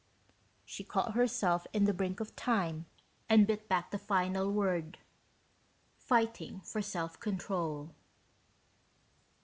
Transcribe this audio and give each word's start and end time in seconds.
She 0.65 0.83
caught 0.83 1.13
herself 1.13 1.67
in 1.73 1.83
the 1.85 1.93
brink 1.93 2.19
of 2.19 2.35
time 2.35 2.87
and 3.29 3.45
bit 3.45 3.69
back 3.69 3.91
the 3.91 3.99
final 3.99 4.51
word, 4.51 4.97
fighting 5.95 6.61
for 6.61 6.81
self 6.81 7.19
control. 7.19 7.93